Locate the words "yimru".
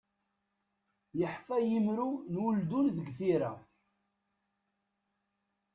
1.67-2.09